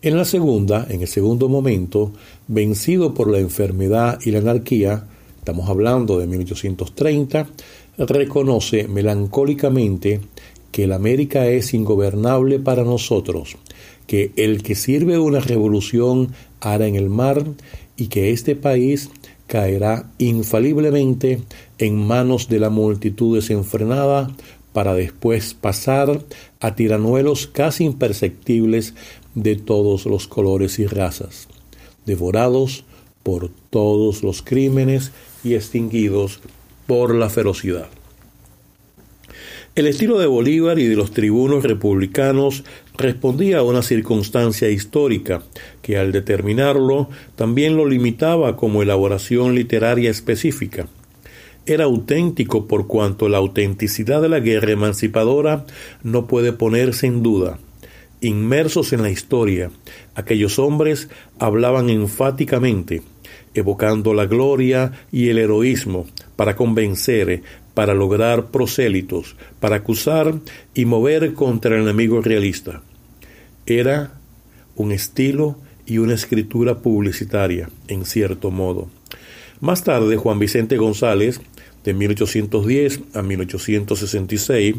En 0.00 0.16
la 0.16 0.24
segunda, 0.24 0.86
en 0.88 1.00
el 1.00 1.08
segundo 1.08 1.48
momento, 1.48 2.12
vencido 2.46 3.14
por 3.14 3.28
la 3.28 3.40
enfermedad 3.40 4.20
y 4.24 4.30
la 4.30 4.38
anarquía, 4.38 5.04
estamos 5.40 5.68
hablando 5.68 6.20
de 6.20 6.28
1830, 6.28 7.48
reconoce 7.98 8.86
melancólicamente 8.86 10.20
que 10.70 10.86
la 10.86 10.94
América 10.94 11.48
es 11.48 11.74
ingobernable 11.74 12.60
para 12.60 12.84
nosotros, 12.84 13.56
que 14.06 14.30
el 14.36 14.62
que 14.62 14.76
sirve 14.76 15.18
una 15.18 15.40
revolución 15.40 16.32
hará 16.60 16.86
en 16.86 16.94
el 16.94 17.10
mar 17.10 17.44
y 17.96 18.06
que 18.06 18.30
este 18.30 18.54
país 18.54 19.10
caerá 19.48 20.12
infaliblemente 20.18 21.40
en 21.78 21.96
manos 21.96 22.48
de 22.48 22.60
la 22.60 22.70
multitud 22.70 23.34
desenfrenada 23.34 24.30
para 24.72 24.94
después 24.94 25.54
pasar 25.54 26.20
a 26.60 26.74
tiranuelos 26.76 27.48
casi 27.48 27.84
imperceptibles 27.84 28.94
de 29.34 29.56
todos 29.56 30.06
los 30.06 30.26
colores 30.26 30.78
y 30.78 30.86
razas, 30.86 31.48
devorados 32.06 32.84
por 33.22 33.50
todos 33.70 34.22
los 34.22 34.42
crímenes 34.42 35.12
y 35.44 35.54
extinguidos 35.54 36.40
por 36.86 37.14
la 37.14 37.28
ferocidad. 37.28 37.88
El 39.74 39.86
estilo 39.86 40.18
de 40.18 40.26
Bolívar 40.26 40.78
y 40.80 40.86
de 40.86 40.96
los 40.96 41.12
tribunos 41.12 41.62
republicanos 41.62 42.64
respondía 42.96 43.58
a 43.58 43.62
una 43.62 43.82
circunstancia 43.82 44.70
histórica 44.70 45.42
que 45.82 45.98
al 45.98 46.10
determinarlo 46.10 47.08
también 47.36 47.76
lo 47.76 47.86
limitaba 47.86 48.56
como 48.56 48.82
elaboración 48.82 49.54
literaria 49.54 50.10
específica. 50.10 50.88
Era 51.64 51.84
auténtico 51.84 52.66
por 52.66 52.88
cuanto 52.88 53.28
la 53.28 53.38
autenticidad 53.38 54.20
de 54.20 54.30
la 54.30 54.40
guerra 54.40 54.72
emancipadora 54.72 55.64
no 56.02 56.26
puede 56.26 56.52
ponerse 56.52 57.06
en 57.06 57.22
duda 57.22 57.60
Inmersos 58.20 58.92
en 58.92 59.02
la 59.02 59.10
historia, 59.10 59.70
aquellos 60.16 60.58
hombres 60.58 61.08
hablaban 61.38 61.88
enfáticamente, 61.88 63.02
evocando 63.54 64.12
la 64.12 64.26
gloria 64.26 64.92
y 65.12 65.28
el 65.28 65.38
heroísmo 65.38 66.06
para 66.34 66.56
convencer, 66.56 67.42
para 67.74 67.94
lograr 67.94 68.46
prosélitos, 68.50 69.36
para 69.60 69.76
acusar 69.76 70.34
y 70.74 70.84
mover 70.84 71.32
contra 71.34 71.76
el 71.76 71.82
enemigo 71.82 72.20
realista. 72.20 72.82
Era 73.66 74.14
un 74.74 74.90
estilo 74.90 75.56
y 75.86 75.98
una 75.98 76.14
escritura 76.14 76.78
publicitaria, 76.78 77.70
en 77.86 78.04
cierto 78.04 78.50
modo. 78.50 78.88
Más 79.60 79.84
tarde, 79.84 80.16
Juan 80.16 80.38
Vicente 80.38 80.76
González 80.76 81.40
de 81.88 81.94
1810 81.94 83.00
a 83.14 83.22
1866, 83.22 84.76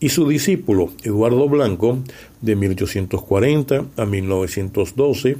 y 0.00 0.08
su 0.10 0.28
discípulo 0.28 0.92
Eduardo 1.02 1.48
Blanco, 1.48 2.04
de 2.42 2.56
1840 2.56 3.86
a 3.96 4.04
1912, 4.04 5.38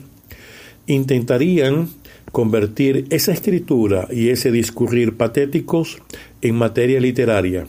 intentarían 0.87 1.91
convertir 2.33 3.05
esa 3.11 3.33
escritura 3.33 4.09
y 4.11 4.31
ese 4.31 4.51
discurrir 4.51 5.19
patéticos 5.19 5.99
en 6.41 6.55
materia 6.55 6.99
literaria, 6.99 7.67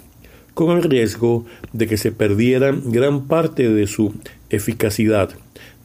con 0.54 0.78
el 0.78 0.84
riesgo 0.84 1.44
de 1.74 1.88
que 1.88 1.98
se 1.98 2.14
perdieran 2.14 2.94
gran 2.94 3.28
parte 3.28 3.68
de 3.68 3.88
su 3.88 4.14
eficacidad, 4.52 5.32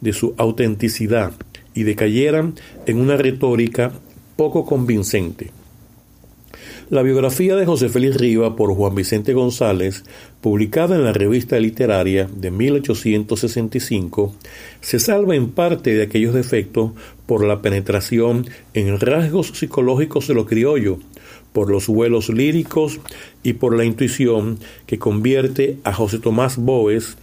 de 0.00 0.12
su 0.12 0.32
autenticidad, 0.36 1.32
y 1.74 1.82
decayeran 1.82 2.54
en 2.86 3.00
una 3.00 3.16
retórica 3.16 3.90
poco 4.36 4.64
convincente. 4.64 5.57
La 6.90 7.02
biografía 7.02 7.54
de 7.54 7.66
José 7.66 7.90
Félix 7.90 8.16
Riva 8.16 8.56
por 8.56 8.74
Juan 8.74 8.94
Vicente 8.94 9.34
González, 9.34 10.04
publicada 10.40 10.96
en 10.96 11.04
la 11.04 11.12
revista 11.12 11.60
literaria 11.60 12.26
de 12.34 12.50
1865, 12.50 14.34
se 14.80 14.98
salva 14.98 15.36
en 15.36 15.50
parte 15.50 15.94
de 15.94 16.04
aquellos 16.04 16.32
defectos 16.32 16.92
por 17.26 17.44
la 17.44 17.60
penetración 17.60 18.46
en 18.72 18.98
rasgos 18.98 19.48
psicológicos 19.48 20.28
de 20.28 20.34
lo 20.34 20.46
criollo, 20.46 20.98
por 21.52 21.70
los 21.70 21.88
vuelos 21.88 22.30
líricos 22.30 23.00
y 23.42 23.52
por 23.52 23.76
la 23.76 23.84
intuición 23.84 24.58
que 24.86 24.98
convierte 24.98 25.76
a 25.84 25.92
José 25.92 26.18
Tomás 26.20 26.56
Boes, 26.56 27.18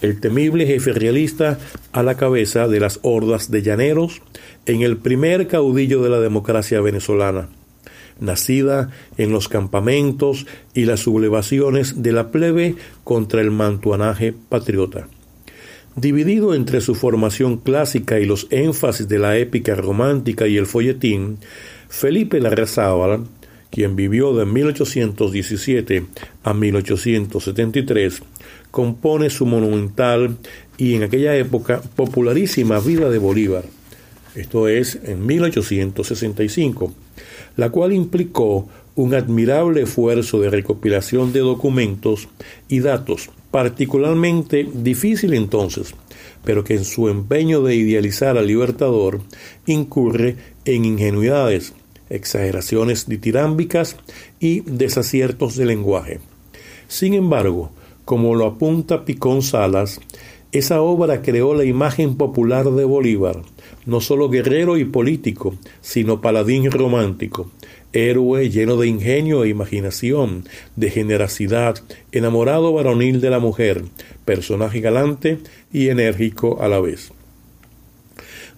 el 0.00 0.18
temible 0.18 0.64
jefe 0.64 0.94
realista, 0.94 1.58
a 1.92 2.02
la 2.02 2.16
cabeza 2.16 2.68
de 2.68 2.80
las 2.80 3.00
hordas 3.02 3.50
de 3.50 3.60
llaneros 3.60 4.22
en 4.64 4.80
el 4.80 4.96
primer 4.96 5.46
caudillo 5.46 6.02
de 6.02 6.08
la 6.08 6.20
democracia 6.20 6.80
venezolana 6.80 7.50
nacida 8.20 8.90
en 9.18 9.32
los 9.32 9.48
campamentos 9.48 10.46
y 10.74 10.84
las 10.84 11.00
sublevaciones 11.00 12.02
de 12.02 12.12
la 12.12 12.30
plebe 12.30 12.76
contra 13.04 13.40
el 13.40 13.50
mantuanaje 13.50 14.34
patriota. 14.48 15.08
Dividido 15.96 16.54
entre 16.54 16.80
su 16.80 16.94
formación 16.94 17.56
clásica 17.56 18.20
y 18.20 18.24
los 18.24 18.46
énfasis 18.50 19.08
de 19.08 19.18
la 19.18 19.36
épica 19.38 19.74
romántica 19.74 20.46
y 20.46 20.56
el 20.56 20.66
folletín, 20.66 21.38
Felipe 21.88 22.40
Larrazábal, 22.40 23.24
quien 23.70 23.96
vivió 23.96 24.34
de 24.34 24.46
1817 24.46 26.06
a 26.44 26.54
1873, 26.54 28.22
compone 28.70 29.30
su 29.30 29.46
monumental 29.46 30.36
y 30.78 30.94
en 30.94 31.02
aquella 31.02 31.36
época 31.36 31.82
popularísima 31.96 32.78
Vida 32.78 33.10
de 33.10 33.18
Bolívar, 33.18 33.64
esto 34.34 34.68
es 34.68 34.98
en 35.04 35.26
1865, 35.26 36.94
la 37.56 37.70
cual 37.70 37.92
implicó 37.92 38.68
un 38.94 39.14
admirable 39.14 39.82
esfuerzo 39.82 40.40
de 40.40 40.50
recopilación 40.50 41.32
de 41.32 41.40
documentos 41.40 42.28
y 42.68 42.80
datos, 42.80 43.30
particularmente 43.50 44.68
difícil 44.72 45.34
entonces, 45.34 45.94
pero 46.44 46.64
que 46.64 46.74
en 46.74 46.84
su 46.84 47.08
empeño 47.08 47.62
de 47.62 47.76
idealizar 47.76 48.36
al 48.36 48.46
libertador 48.46 49.20
incurre 49.66 50.36
en 50.64 50.84
ingenuidades, 50.84 51.72
exageraciones 52.10 53.08
ditirámbicas 53.08 53.96
y 54.40 54.60
desaciertos 54.60 55.56
de 55.56 55.66
lenguaje. 55.66 56.20
Sin 56.88 57.14
embargo, 57.14 57.70
como 58.04 58.34
lo 58.34 58.46
apunta 58.46 59.04
Picón 59.04 59.42
Salas, 59.42 60.00
esa 60.52 60.82
obra 60.82 61.22
creó 61.22 61.54
la 61.54 61.64
imagen 61.64 62.16
popular 62.16 62.70
de 62.70 62.84
Bolívar, 62.84 63.42
no 63.86 64.00
solo 64.00 64.28
guerrero 64.28 64.78
y 64.78 64.84
político, 64.84 65.54
sino 65.80 66.20
paladín 66.20 66.70
romántico, 66.70 67.50
héroe 67.92 68.50
lleno 68.50 68.76
de 68.76 68.88
ingenio 68.88 69.44
e 69.44 69.48
imaginación, 69.48 70.44
de 70.76 70.90
generosidad, 70.90 71.76
enamorado 72.12 72.72
varonil 72.72 73.20
de 73.20 73.30
la 73.30 73.38
mujer, 73.38 73.84
personaje 74.24 74.80
galante 74.80 75.38
y 75.72 75.88
enérgico 75.88 76.60
a 76.60 76.68
la 76.68 76.80
vez. 76.80 77.12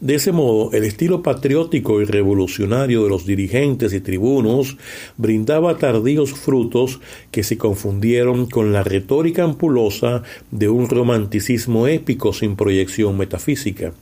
De 0.03 0.17
ese 0.17 0.33
modo, 0.33 0.73
el 0.73 0.83
estilo 0.83 1.23
patriótico 1.23 2.03
y 2.03 2.05
revolucionario 2.05 3.05
de 3.05 3.09
los 3.09 3.25
dirigentes 3.25 3.93
y 3.93 4.01
tribunos 4.01 4.77
brindaba 5.17 5.79
tardíos 5.79 6.33
frutos 6.33 6.99
que 7.31 7.45
se 7.45 7.57
confundieron 7.57 8.47
con 8.47 8.73
la 8.73 8.83
retórica 8.83 9.45
ampulosa 9.45 10.25
de 10.51 10.69
un 10.69 10.89
romanticismo 10.89 11.87
épico 11.87 12.33
sin 12.33 12.57
proyección 12.57 13.17
metafísica 13.17 13.93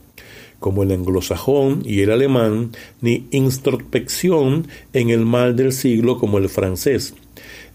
como 0.59 0.85
el 0.85 0.93
anglosajón 0.93 1.83
y 1.85 2.01
el 2.01 2.11
alemán, 2.11 2.71
ni 3.03 3.27
introspección 3.31 4.69
en 4.95 5.11
el 5.11 5.27
mal 5.27 5.55
del 5.55 5.73
siglo 5.73 6.19
como 6.19 6.39
el 6.39 6.49
francés. 6.49 7.15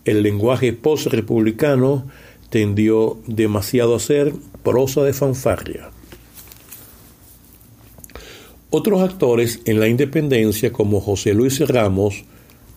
El 0.03 0.23
lenguaje 0.23 0.73
post-republicano 0.73 2.05
tendió 2.49 3.17
demasiado 3.27 3.95
a 3.95 3.99
ser 3.99 4.33
prosa 4.63 5.03
de 5.03 5.13
fanfarria. 5.13 5.94
Otros 8.77 8.99
actores 9.01 9.61
en 9.63 9.79
la 9.79 9.88
independencia 9.88 10.73
como 10.73 10.99
José 10.99 11.33
Luis 11.33 11.65
Ramos, 11.65 12.25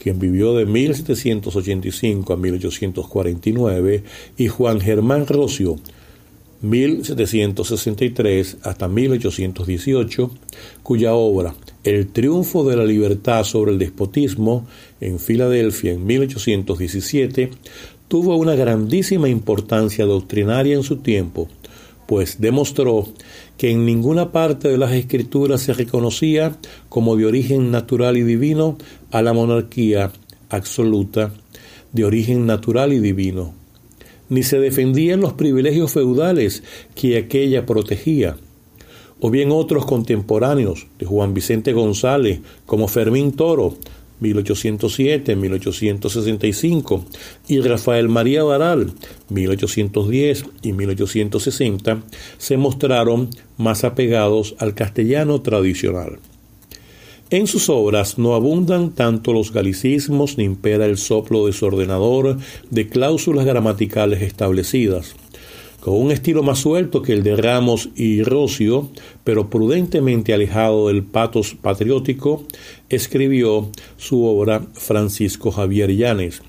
quien 0.01 0.21
vivió 0.21 0.55
de 0.55 0.65
1785 0.65 2.33
a 2.33 2.37
1849, 2.37 4.05
y 4.37 4.47
Juan 4.47 4.81
Germán 4.81 5.27
Rocio, 5.27 5.75
1763 6.63 8.59
hasta 8.63 8.87
1818, 8.87 10.31
cuya 10.85 11.15
obra 11.15 11.57
El 11.83 12.07
triunfo 12.13 12.63
de 12.63 12.77
la 12.77 12.85
libertad 12.85 13.43
sobre 13.43 13.73
el 13.73 13.81
despotismo 13.81 14.69
en 15.01 15.19
Filadelfia 15.19 15.95
en 15.95 16.07
1817 16.07 17.51
tuvo 18.07 18.37
una 18.37 18.55
grandísima 18.55 19.29
importancia 19.29 20.05
doctrinaria 20.05 20.77
en 20.77 20.85
su 20.85 20.99
tiempo, 20.99 21.49
pues 22.09 22.41
demostró 22.41 23.07
que 23.59 23.71
en 23.71 23.85
ninguna 23.85 24.33
parte 24.33 24.69
de 24.69 24.79
las 24.79 24.93
escrituras 24.93 25.61
se 25.61 25.75
reconocía 25.75 26.57
como 26.89 27.17
de 27.17 27.27
origen 27.27 27.71
natural 27.71 28.17
y 28.17 28.23
divino 28.23 28.79
a 29.11 29.21
la 29.21 29.35
monarquía 29.35 30.11
absoluta 30.49 31.35
de 31.93 32.05
origen 32.07 32.47
natural 32.47 32.95
y 32.95 32.99
divino. 32.99 33.53
Ni 34.31 34.43
se 34.43 34.59
defendían 34.59 35.21
los 35.21 35.35
privilegios 35.35 35.93
feudales 35.93 36.63
que 36.95 37.19
aquella 37.19 37.67
protegía, 37.67 38.39
o 39.21 39.29
bien 39.29 39.53
otros 39.53 39.85
contemporáneos 39.85 40.87
de 40.99 41.05
Juan 41.05 41.35
Vicente 41.35 41.75
González, 41.75 42.41
como 42.65 42.89
Fermín 42.89 43.33
Toro, 43.33 43.77
1807, 44.21 45.37
1865, 45.37 47.05
y 47.49 47.61
Rafael 47.61 48.09
María 48.09 48.43
Baral, 48.43 48.93
1810 49.29 50.45
y 50.63 50.73
1860, 50.73 52.03
se 52.39 52.57
mostraron 52.57 53.31
más 53.57 53.85
apegados 53.85 54.55
al 54.59 54.75
castellano 54.75 55.43
tradicional. 55.43 56.19
En 57.31 57.47
sus 57.47 57.69
obras 57.69 58.17
no 58.17 58.35
abundan 58.35 58.93
tanto 58.93 59.35
los 59.35 59.53
galicismos 59.53 60.39
ni 60.39 60.45
impera 60.45 60.87
el 60.87 60.97
soplo 60.97 61.47
desordenador 61.47 62.39
de 62.71 62.89
cláusulas 62.89 63.45
gramaticales 63.45 64.23
establecidas. 64.23 65.15
Con 65.81 65.95
un 65.95 66.11
estilo 66.11 66.43
más 66.43 66.61
suelto 66.61 67.03
que 67.03 67.13
el 67.13 67.23
de 67.23 67.37
Ramos 67.37 67.91
y 67.95 68.23
Rocio, 68.23 68.89
pero 69.25 69.51
prudentemente 69.51 70.33
alejado 70.33 70.89
del 70.89 71.05
patos 71.05 71.55
patriótico, 71.55 72.45
escribió 72.89 73.69
su 73.97 74.25
obra 74.25 74.63
Francisco 74.75 75.51
Javier 75.51 75.95
Llanes, 75.95 76.41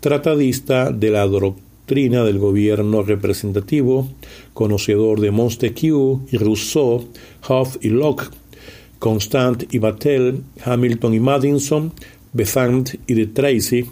tratadista 0.00 0.90
de 0.90 1.10
la 1.10 1.26
doctrina 1.26 2.24
del 2.24 2.38
gobierno 2.38 3.02
representativo, 3.02 4.08
conocedor 4.54 5.20
de 5.20 5.30
Montesquieu 5.30 6.20
y 6.30 6.36
Rousseau, 6.36 7.08
Hobbes 7.48 7.78
y 7.80 7.88
Locke, 7.88 8.28
Constant 8.98 9.72
y 9.72 9.78
Battelle, 9.78 10.40
Hamilton 10.64 11.14
y 11.14 11.20
Madison, 11.20 11.92
Besant 12.32 12.94
y 13.06 13.14
de 13.14 13.26
Tracy, 13.26 13.86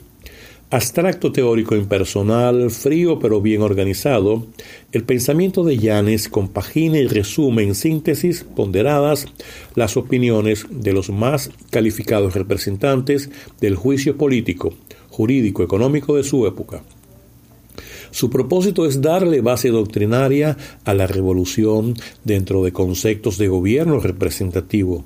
abstracto 0.71 1.31
teórico 1.31 1.77
impersonal, 1.77 2.71
frío 2.71 3.19
pero 3.19 3.41
bien 3.41 3.63
organizado, 3.63 4.47
el 4.93 5.05
pensamiento 5.05 5.63
de 5.63 5.79
Yanes 5.79 6.29
compagina 6.29 6.99
y 6.99 7.07
resume 7.07 7.63
en 7.63 7.75
síntesis 7.75 8.45
ponderadas 8.45 9.27
las 9.75 9.97
opiniones 9.97 10.67
de 10.71 10.93
los 10.93 11.11
más 11.11 11.51
calificados 11.71 12.35
representantes 12.35 13.31
del 13.61 13.77
juicio 13.77 14.17
político, 14.17 14.75
jurídico, 15.11 15.63
económico 15.63 16.17
de 16.17 16.25
su 16.25 16.47
época. 16.47 16.83
Su 18.11 18.31
propósito 18.31 18.87
es 18.87 19.03
darle 19.03 19.43
base 19.43 19.69
doctrinaria 19.69 20.57
a 20.85 20.95
la 20.95 21.07
revolución 21.07 21.95
dentro 22.25 22.65
de 22.65 22.73
conceptos 22.73 23.37
de 23.39 23.49
gobierno 23.49 24.01
representativo, 24.01 25.05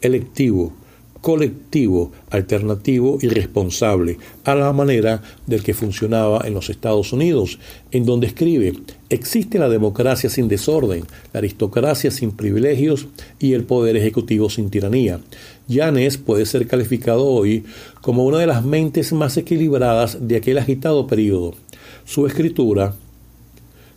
electivo, 0.00 0.74
colectivo, 1.22 2.10
alternativo 2.30 3.16
y 3.22 3.28
responsable, 3.28 4.18
a 4.44 4.56
la 4.56 4.72
manera 4.72 5.22
del 5.46 5.62
que 5.62 5.72
funcionaba 5.72 6.42
en 6.44 6.52
los 6.52 6.68
Estados 6.68 7.12
Unidos, 7.12 7.60
en 7.92 8.04
donde 8.04 8.26
escribe, 8.26 8.74
existe 9.08 9.60
la 9.60 9.68
democracia 9.68 10.28
sin 10.28 10.48
desorden, 10.48 11.04
la 11.32 11.38
aristocracia 11.38 12.10
sin 12.10 12.32
privilegios 12.32 13.06
y 13.38 13.52
el 13.52 13.62
poder 13.62 13.96
ejecutivo 13.96 14.50
sin 14.50 14.68
tiranía. 14.68 15.20
Yanes 15.68 16.18
puede 16.18 16.44
ser 16.44 16.66
calificado 16.66 17.24
hoy 17.24 17.64
como 18.00 18.26
una 18.26 18.38
de 18.38 18.48
las 18.48 18.64
mentes 18.64 19.12
más 19.12 19.36
equilibradas 19.36 20.26
de 20.26 20.36
aquel 20.36 20.58
agitado 20.58 21.06
periodo. 21.06 21.54
Su 22.04 22.26
escritura, 22.26 22.96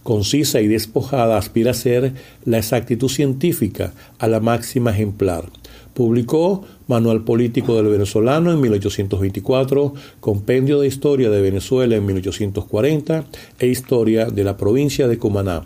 concisa 0.04 0.62
y 0.62 0.68
despojada, 0.68 1.40
aspira 1.40 1.72
a 1.72 1.74
ser 1.74 2.14
la 2.46 2.60
exactitud 2.60 3.10
científica 3.10 3.94
a 4.20 4.28
la 4.28 4.40
máxima 4.40 4.92
ejemplar. 4.92 5.46
Publicó 5.96 6.66
Manual 6.88 7.24
Político 7.24 7.78
del 7.78 7.88
Venezolano 7.88 8.52
en 8.52 8.60
1824, 8.60 9.94
Compendio 10.20 10.82
de 10.82 10.88
Historia 10.88 11.30
de 11.30 11.42
Venezuela 11.42 11.96
en 11.96 12.06
1840 12.06 13.24
e 13.60 13.68
Historia 13.68 14.26
de 14.26 14.44
la 14.44 14.58
provincia 14.58 15.08
de 15.08 15.18
Cumaná. 15.18 15.66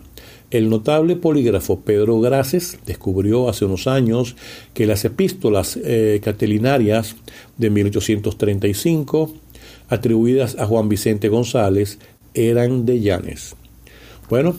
El 0.52 0.70
notable 0.70 1.16
polígrafo 1.16 1.80
Pedro 1.80 2.20
Graces 2.20 2.78
descubrió 2.86 3.48
hace 3.48 3.64
unos 3.64 3.88
años 3.88 4.36
que 4.72 4.86
las 4.86 5.04
epístolas 5.04 5.76
eh, 5.82 6.20
de 6.22 7.70
1835, 7.70 9.34
atribuidas 9.88 10.56
a 10.60 10.66
Juan 10.66 10.88
Vicente 10.88 11.28
González, 11.28 11.98
eran 12.34 12.86
de 12.86 13.00
Llanes. 13.00 13.56
Bueno, 14.28 14.54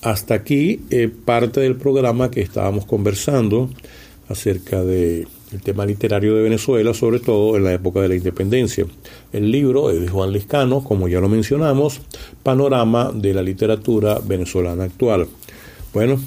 hasta 0.00 0.32
aquí 0.32 0.80
eh, 0.88 1.08
parte 1.08 1.60
del 1.60 1.76
programa 1.76 2.30
que 2.30 2.40
estábamos 2.40 2.86
conversando 2.86 3.68
acerca 4.30 4.84
del 4.84 5.26
tema 5.64 5.84
literario 5.84 6.36
de 6.36 6.42
Venezuela, 6.42 6.94
sobre 6.94 7.18
todo 7.18 7.56
en 7.56 7.64
la 7.64 7.72
época 7.72 8.00
de 8.00 8.08
la 8.08 8.14
independencia. 8.14 8.86
El 9.32 9.50
libro 9.50 9.90
es 9.90 10.00
de 10.00 10.08
Juan 10.08 10.32
Liscano, 10.32 10.84
como 10.84 11.08
ya 11.08 11.20
lo 11.20 11.28
mencionamos, 11.28 12.00
Panorama 12.44 13.10
de 13.12 13.34
la 13.34 13.42
literatura 13.42 14.20
venezolana 14.24 14.84
actual. 14.84 15.26
Bueno, 15.92 16.20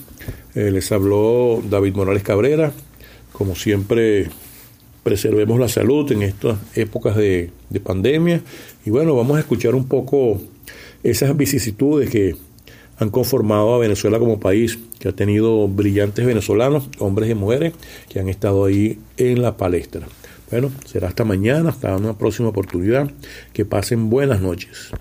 eh, 0.53 0.69
les 0.69 0.91
habló 0.91 1.63
David 1.67 1.95
Morales 1.95 2.23
Cabrera, 2.23 2.73
como 3.31 3.55
siempre 3.55 4.29
preservemos 5.03 5.57
la 5.59 5.69
salud 5.69 6.11
en 6.11 6.23
estas 6.23 6.57
épocas 6.75 7.15
de, 7.15 7.51
de 7.69 7.79
pandemia 7.79 8.41
y 8.85 8.89
bueno, 8.89 9.15
vamos 9.15 9.37
a 9.37 9.39
escuchar 9.39 9.75
un 9.75 9.87
poco 9.87 10.41
esas 11.03 11.35
vicisitudes 11.35 12.09
que 12.09 12.35
han 13.03 13.09
conformado 13.09 13.75
a 13.75 13.77
Venezuela 13.77 14.17
como 14.19 14.39
país, 14.39 14.79
que 14.99 15.09
ha 15.09 15.11
tenido 15.11 15.67
brillantes 15.67 16.25
venezolanos, 16.25 16.89
hombres 16.99 17.29
y 17.29 17.35
mujeres, 17.35 17.73
que 18.09 18.19
han 18.19 18.29
estado 18.29 18.65
ahí 18.65 18.99
en 19.17 19.41
la 19.41 19.57
palestra. 19.57 20.07
Bueno, 20.49 20.71
será 20.85 21.07
hasta 21.07 21.23
mañana, 21.23 21.69
hasta 21.69 21.95
una 21.95 22.17
próxima 22.17 22.49
oportunidad. 22.49 23.11
Que 23.53 23.65
pasen 23.65 24.09
buenas 24.09 24.41
noches. 24.41 24.91